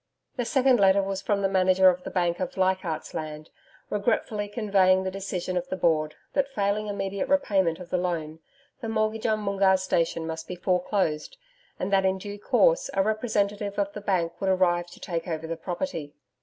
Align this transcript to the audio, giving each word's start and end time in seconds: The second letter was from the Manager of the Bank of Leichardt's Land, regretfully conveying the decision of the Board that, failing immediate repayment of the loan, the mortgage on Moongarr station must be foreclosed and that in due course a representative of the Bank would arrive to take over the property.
The 0.35 0.45
second 0.45 0.79
letter 0.79 1.03
was 1.03 1.21
from 1.21 1.43
the 1.43 1.47
Manager 1.47 1.87
of 1.87 2.01
the 2.03 2.09
Bank 2.09 2.39
of 2.39 2.57
Leichardt's 2.57 3.13
Land, 3.13 3.51
regretfully 3.91 4.47
conveying 4.47 5.03
the 5.03 5.11
decision 5.11 5.55
of 5.57 5.67
the 5.69 5.75
Board 5.75 6.15
that, 6.33 6.47
failing 6.49 6.87
immediate 6.87 7.29
repayment 7.29 7.77
of 7.77 7.91
the 7.91 7.99
loan, 7.99 8.39
the 8.79 8.89
mortgage 8.89 9.27
on 9.27 9.41
Moongarr 9.41 9.77
station 9.77 10.25
must 10.25 10.47
be 10.47 10.55
foreclosed 10.55 11.37
and 11.79 11.93
that 11.93 12.03
in 12.03 12.17
due 12.17 12.39
course 12.39 12.89
a 12.95 13.03
representative 13.03 13.77
of 13.77 13.93
the 13.93 14.01
Bank 14.01 14.33
would 14.41 14.49
arrive 14.49 14.87
to 14.87 14.99
take 14.99 15.27
over 15.27 15.45
the 15.45 15.55
property. 15.55 16.15